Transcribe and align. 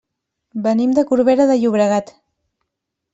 Venim 0.67 0.95
de 0.99 1.03
Corbera 1.11 1.47
de 1.51 1.57
Llobregat. 1.59 2.11